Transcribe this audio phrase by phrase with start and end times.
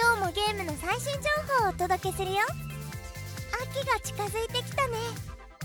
[0.00, 1.28] 今日もゲームの最新情
[1.60, 2.40] 報をお届けするよ。
[3.68, 4.96] 秋が近づいてきたね。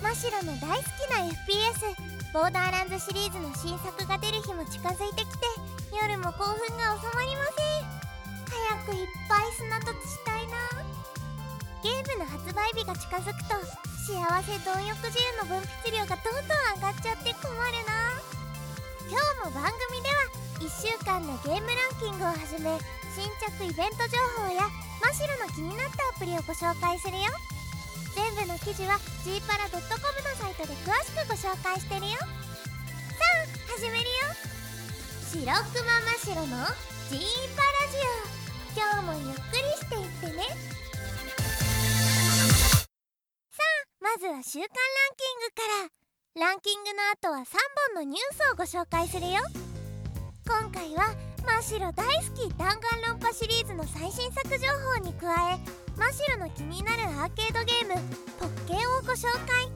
[0.03, 1.95] 真っ白の大好きな FPS
[2.35, 5.47] ボーダーランズシリーズの新作が出る日も近づいてきて
[5.95, 7.87] 夜も興奮が収まりません。
[8.51, 10.83] 早くいっぱい砂凸したいな。
[11.79, 13.55] ゲームの発売日が近づくと
[14.03, 18.19] 幸せ貪欲汁の分泌量がどんどん上がっちゃって困るな。
[19.07, 19.15] 今
[19.47, 20.27] 日も番組では
[20.59, 22.75] 1週間のゲームランキングをはじめ
[23.15, 24.67] 新着イベント情報や
[24.99, 27.31] 真っ白の気になったアプリをご紹介するよ。
[28.11, 29.87] 全部の記事は g パラ .com の
[30.35, 32.19] サイトで詳しくご紹介してるよ。
[32.19, 32.27] さ
[33.71, 34.35] あ始めるよ。
[35.31, 35.47] 白く
[35.87, 36.67] ま真っ白の
[37.07, 37.23] G
[37.55, 38.35] パラジオ。
[38.75, 40.43] 今日もゆっくりしていってね。
[43.47, 46.47] さあまずは週間ランキングから。
[46.47, 47.45] ランキングの後は3
[47.95, 49.39] 本のニュースをご紹介するよ。
[50.45, 55.59] 今回は真っ白大好き弾丸論破シリーズの最新作情報に加え
[55.95, 57.93] 真っ白の気になるアーケードゲーム
[58.39, 59.69] ポッケンをご紹介。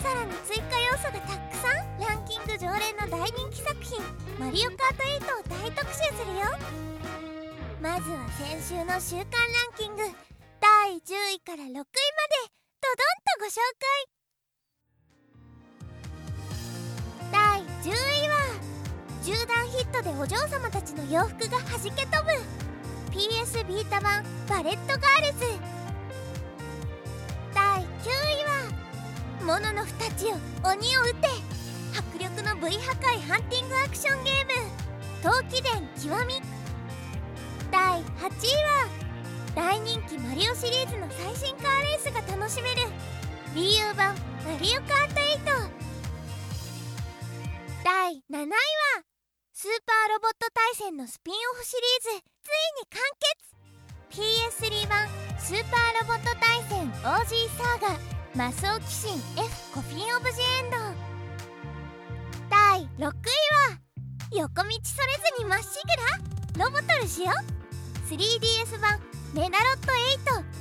[0.00, 4.00] さらに追加要素がたくさんランキング常連の大人気作品
[4.40, 6.46] 「マリオカート8」を大特集するよ。
[7.82, 10.02] まずは先週の週間ランキング
[10.58, 11.86] 第10位から6位まで
[12.80, 13.06] ドドン
[13.38, 13.60] とご紹
[14.06, 14.19] 介。
[19.90, 22.30] ットでお嬢様たちの洋服が弾け飛ぶ。
[23.10, 25.44] PS ビータ版バレットガールズ。
[27.52, 31.28] 第9位はモノノフたちよ鬼を撃て。
[31.92, 34.70] 迫力の V 破壊ハンティングアクションゲーム。
[35.22, 36.40] 討鬼伝 極。
[37.72, 38.88] 第8位は
[39.54, 42.82] 大人気マリオシリーズの最新カーレースが楽しめる。
[43.54, 44.14] Wii U 版
[44.44, 45.20] マリオカート
[45.50, 45.70] 8
[47.82, 49.09] 第7位は
[49.52, 52.22] スーパーロボット対戦のスピンオフシリーズ。
[52.40, 60.76] ついに完結 PS3 版スーパーロボット対戦 OG サーガマスオキシン F コフィンオブジエンド。
[62.48, 63.80] 第6位は
[64.32, 64.70] 横道それ
[65.36, 65.66] ずにまっし
[66.54, 66.64] ぐら。
[66.64, 67.32] ロボトルしよ
[68.08, 69.00] 3DS 版
[69.34, 69.92] メダロット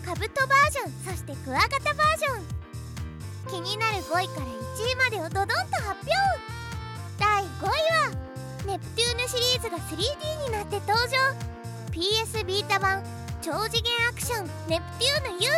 [0.01, 1.13] 8カブトバージョン。
[1.13, 3.61] そしてクワガタバージョン。
[3.61, 6.09] 気になる5位から1位までをドドンと発表。
[7.19, 8.28] 第5位は
[8.69, 9.97] ネプテューヌシリーズが 3D
[10.45, 11.17] になって登場。
[11.89, 13.01] PS ビータ版
[13.41, 15.49] 超次元アクションネプテューヌ U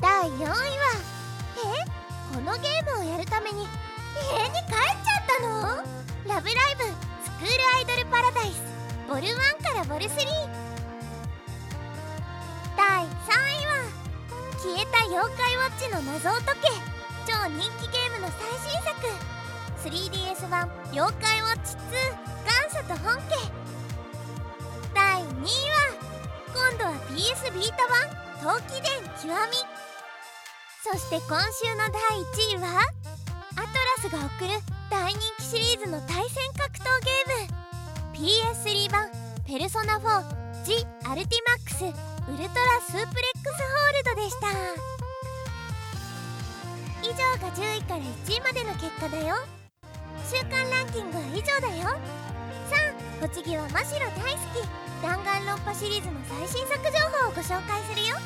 [0.00, 0.54] 第4位は
[1.74, 2.36] え？
[2.36, 5.82] このゲームをやるために家に帰っちゃったの？
[6.32, 8.62] ラブライブスクールアイドルパラダイス。
[9.08, 9.26] ボル1
[9.64, 10.14] からボル3
[12.76, 13.90] 第3位は
[14.62, 16.70] 消えた妖怪ウォッチの謎を解け。
[17.26, 18.94] 超人気ゲームの最新作。
[19.84, 21.78] 3DS 版「妖怪ウォッチ2
[22.44, 23.36] 元祖と本家」
[24.94, 25.86] 第2位は
[26.52, 28.10] 今度は PS ビータ版
[28.42, 29.56] 「陶器伝極み」
[30.82, 32.02] そして今週の第
[32.52, 32.80] 1位は
[33.56, 38.24] アトラスが送る大人気シリーズの対戦格闘ゲーム
[38.64, 39.10] PS3 版
[39.46, 44.48] 「ペルソナ4 G アルティマックスウルトラスープレックスホールド」でした。
[47.00, 49.57] 以上が10位から1位までの結果だよ。
[50.28, 51.84] 週間ランキングは以上だよ。
[52.68, 52.76] さ
[53.22, 54.68] あお次は真白大好き。
[55.00, 56.90] 弾丸論破シリーズの最新作情
[57.24, 58.16] 報をご紹介するよ。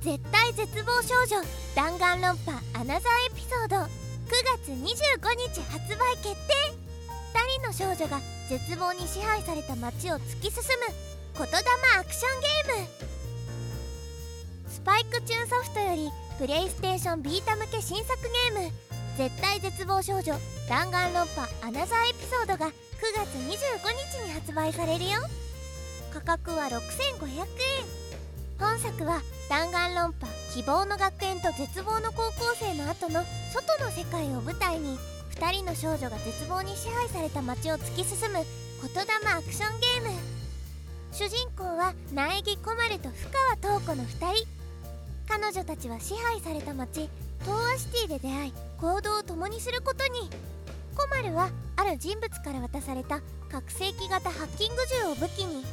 [0.00, 1.40] 絶対絶望少女
[1.76, 3.76] 弾丸論破アナザーエピソード。
[3.76, 3.88] 9
[4.58, 4.82] 月25
[5.38, 6.74] 日発売決定。
[7.32, 11.13] 2人の少女が絶望に支配された街を突き進む。
[11.36, 11.58] 言霊
[11.98, 12.88] アクションゲーム。
[14.68, 16.08] スパイクチューンソフトより
[16.38, 18.72] プレイステーションビータ向け新作ゲーム
[19.18, 20.38] 「絶対絶望少女
[20.68, 22.70] 弾丸論破アナザーエピソード」が9
[23.16, 25.10] 月25日に発売されるよ。
[26.12, 26.78] 価格は6500
[27.26, 27.48] 円。
[28.60, 34.96] 本作は弾丸論破希望の学園と絶望の高校生の後の外の世界を舞台に
[35.34, 38.46] 2人の少女が絶望に支配された街を突き進む
[38.82, 40.33] 言霊アクションゲーム。
[41.16, 43.30] 主人公は苗木こまると深
[43.62, 44.48] 川東子の2人。
[45.28, 47.08] 彼女たちは支配された町
[47.42, 50.28] 東亜シティで出会い行動を共にすることに。
[50.96, 55.64] コマルはある人物から渡された覚醒器型ハッキング銃を武器に。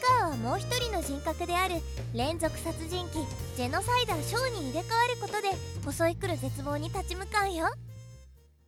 [0.00, 1.74] 深川はもう一人の人格である
[2.14, 3.26] 連続殺人鬼
[3.56, 5.50] ジェノサイダーショーに入れ替わることで
[5.92, 7.66] 襲い来る絶望に立ち向かうよ。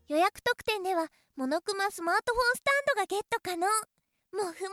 [0.09, 1.07] 予約特典では
[1.37, 3.67] モノクマスマートフォンスタンドがゲット可能。
[4.33, 4.65] モフモフの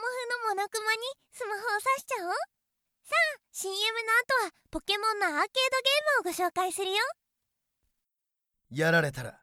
[0.50, 1.00] モノクマに
[1.32, 2.34] スマホを挿しちゃおう。
[3.52, 3.80] CM の
[4.44, 6.98] 後はポケモンのアーケードゲームをご紹介するよ。
[8.70, 9.40] やられたら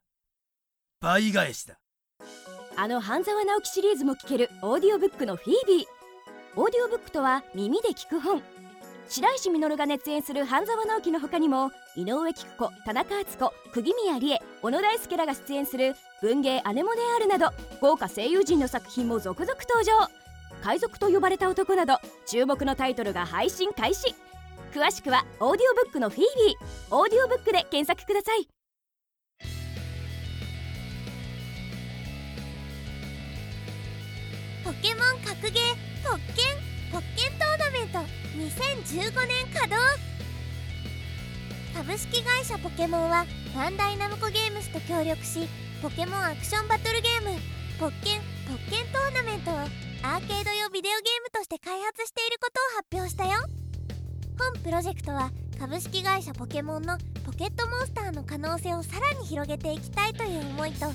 [1.00, 1.80] 倍返しだ。
[2.76, 5.86] あの半沢直樹シリーズも聞けるオーディオブックのフィービー。
[6.54, 8.40] オーディオブックとは耳で聞く本
[9.08, 19.92] 白石稔が熱演する半沢直樹の他にも井上貴子田中敦子釘宮理恵小野大輔らが出演する文芸アネモネアールなど豪華声優陣の作品も続々登場。
[20.62, 24.14] 海賊と呼ばれた男など注目のタイトルが配信開始。
[24.72, 26.96] 詳しくはオーディオブックのフィービー。
[26.96, 28.48] オーディオブックで検索ください。
[34.64, 37.38] ポケモン格ゲーポッケンポッケン
[37.94, 38.00] ト
[38.34, 39.78] 2015年稼働。
[41.76, 43.24] 株式会社ポケモンは
[43.54, 45.46] バンダイナムコゲームスと協力し
[45.80, 47.38] ポケモンアクションバトルゲーム
[47.78, 48.20] ポッケン
[48.50, 53.32] ポッケントーナメントをアーケード用ビデオゲームとして開発していることを発表したよ。
[54.38, 60.86] 本プロジェクトは株式会社ポケモンのポケットモンスターの可能性をさらに広げていきたいという思いと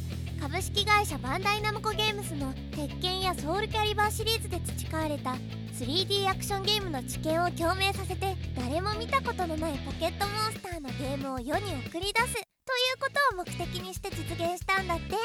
[0.42, 5.36] 株式会社バンダイナムコゲームスの鉄拳やソウルキャリバーシリーズで培われた
[5.80, 15.16] 3D アクションゲームの知見を共鳴させて誰も見たことのないポケットモンスターのゲームを世に送り出すということを目的にして実現したんだって。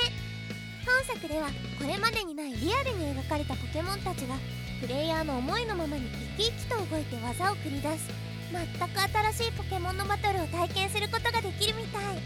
[0.86, 1.48] 本作では
[1.80, 4.36] これまでにないリアルに描かれたポケモンたちが
[4.80, 6.06] プレイヤーの思いのままに
[6.38, 8.06] 生き生きと動いて技を繰り出す。
[8.52, 9.00] 全く
[9.34, 12.22] 新しいポケモンのバトルを体験することができるみたい。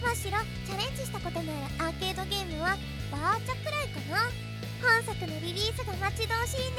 [0.00, 2.78] むしろチャレンジしたことのあるアーケードゲームは
[3.12, 4.53] バーチャくらいかな。
[4.84, 6.76] 本作のリリースが待ち遠しいね。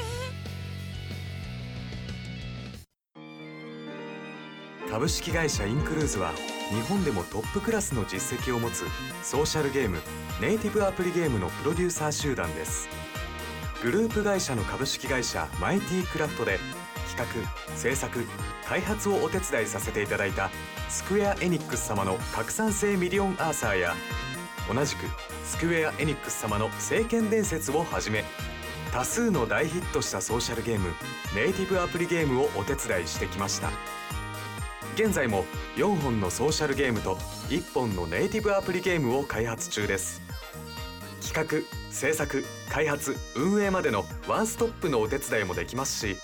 [4.88, 6.32] 株式会社インクルーズは
[6.70, 8.84] 日本でもトップクラスの実績を持つ
[9.22, 9.98] ソーシャルゲーム
[10.40, 12.88] ネイティブアプリゲームのプロデューサー集団です。
[13.82, 16.58] グループ会社の株式会社マイティクラフトで
[17.16, 18.24] 企画制作
[18.66, 20.50] 開発をお手伝いさせていただいた
[20.88, 23.94] スクエア・エニックス様の拡散性ミリオンアーサーや
[24.72, 25.06] 同じく
[25.44, 28.24] スクエア・エニックス様の聖剣伝説をはじめ
[28.92, 30.88] 多数の大ヒットしたソーシャルゲーム
[31.34, 33.70] ネイティブアプリゲームをお手伝いしてきました。
[34.94, 35.44] 現在も
[35.76, 37.16] 4本のソーシャルゲームと
[37.50, 40.22] 1本のネイティブアプリゲームを開発中です。
[41.20, 46.16] 企画制作開発運営までのワンストップのお手伝いもできますし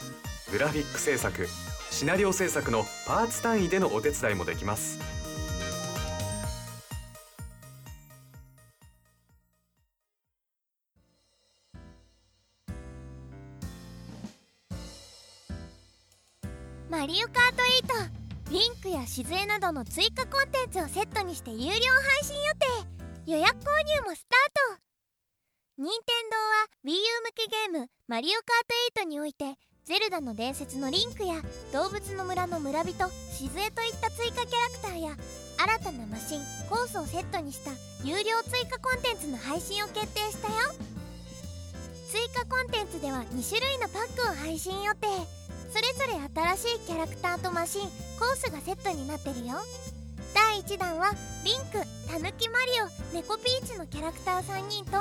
[0.51, 1.49] グラフィック制作
[1.91, 5.12] シナリオ制作のパーツ単位でのお手伝いもできます。
[16.93, 21.73] マリオカート8リンクやしずえなどの追加コンテンツをセットにして有料配
[22.23, 22.53] 信予
[23.25, 23.65] 定予約購
[23.97, 24.83] 入もスタート
[25.79, 28.45] 任天堂は Wii U 向けゲーム「マリオカー
[28.95, 29.55] ト8」において
[29.87, 31.41] ゼルダの伝説のリンクや
[31.73, 32.93] 動物の村の村人
[33.33, 35.17] しずえといった追加キャラクターや
[35.57, 37.71] 新たなマシンコースをセットにした
[38.05, 40.75] 有料追加コンテンツの配信を決定したよ。
[42.13, 45.42] 追加コンテンツでは2種類のパックを配信予定。
[45.73, 47.83] それぞれ新しいキャラクターとマシン
[48.19, 49.55] コースがセットになってるよ。
[50.35, 51.13] 第1弾は
[51.45, 52.73] リンクたぬきマリ
[53.13, 54.99] オネコピーチのキャラクター3人と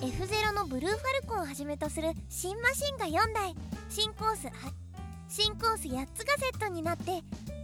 [0.00, 3.54] F0 のブルーファルコンをはじめとする新マシンが4台
[3.88, 4.48] 新コース
[5.28, 7.12] 新コース8つがセットになって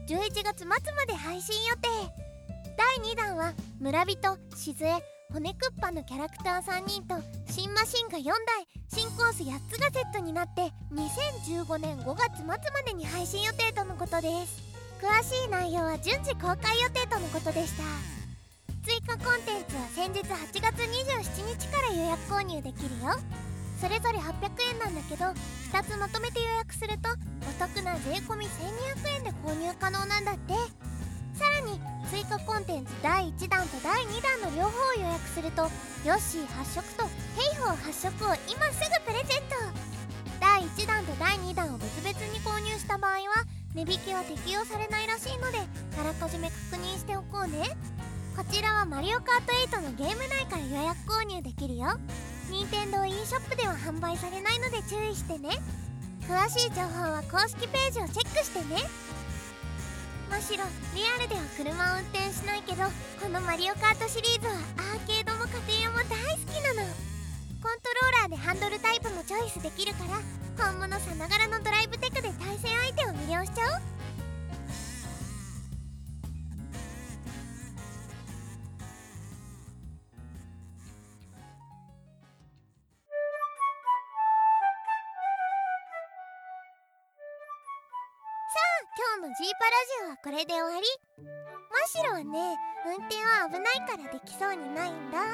[0.08, 1.88] 11月末まで配信予定。
[2.76, 4.84] 第2弾は村人しず
[5.32, 7.16] 骨クッパのキャラクター3人と
[7.50, 8.34] 新マシンが4台
[8.88, 12.56] 新コース8つがセットになって2015年5月末ま
[12.86, 14.62] でに配信予定とのことです。
[15.02, 17.82] 詳しい内容は順次公開予定とのことでした。
[18.84, 23.18] 追加コンテンツは先日8月27日から予約購入できるよ。
[23.80, 24.30] それぞれ800
[24.72, 27.10] 円なんだけど2つまとめて予約すると
[27.42, 28.48] お得な税込1200
[29.16, 30.85] 円で購入可能なんだって。
[31.36, 31.78] さらに
[32.08, 35.68] 追加コンテンツ第1弾と第2弾の両方を予約すると
[36.04, 37.04] ヨッシー発色と
[37.36, 39.56] ヘイホー発色を今すぐプレゼント。
[40.40, 43.18] 第1弾と第2弾を別々に購入した場合は
[43.74, 45.58] 値引きは適用されないらしいので
[46.00, 47.76] あらかじめ確認しておこうね。
[48.36, 51.98] こちらはマリオカート8のゲーム内から予約購入できるよ。
[52.50, 55.50] 任天堂 e ショップでは販売されないので注意してね。
[56.28, 58.82] 詳しい情報は公式ページをチェックしてね。
[60.30, 60.64] むしろ
[60.94, 62.84] リアルでは車を運転しないけど
[63.20, 64.54] このマリオカートシリーズは
[64.94, 66.88] アーケードも家庭用も大好きなの。
[67.62, 70.20] コントローラーでハンドルタイプもチョイスできるから
[70.70, 73.95] 本物さながらのドライブテクで対戦相手を魅了しちゃおう。
[89.16, 89.72] 今日の G パラ
[90.04, 90.84] ジオはこれで終わり。
[91.24, 92.52] マシロはね
[92.84, 95.24] 運転は危ないからできそうにないんだ。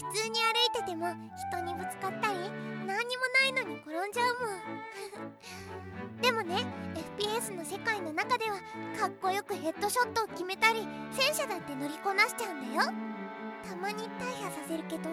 [0.00, 2.38] 普通に歩いてても人にぶつかったり
[2.88, 6.24] 何にもないのに転んじゃうもん。
[6.24, 6.64] でもね
[7.18, 8.56] FPS の世界の中では
[8.98, 12.92] かっこよくヘッドショットを決めたり戦車だって乗りこなしちゃうんだよ。
[13.68, 15.10] たまに大破させるけど。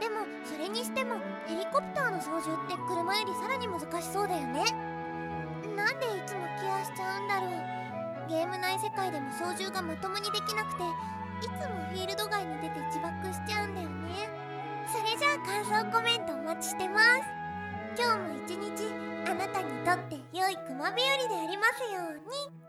[0.00, 1.16] でもそれにしても
[1.46, 4.91] ヘリコプターの操縦って車よりさらに難しそうだよね。
[7.22, 7.50] んだろう。
[8.28, 10.82] ゲーム内世界でも操縦がまともにできなくて
[11.42, 14.28] いつもフィールド外に出て自爆しちゃうんだよね。
[14.90, 17.22] それじゃあ感想コメントお待ちしてます。
[17.98, 18.92] 今日も一日
[19.30, 21.00] あなたにとって良い熊日和で
[21.40, 22.61] ありますように。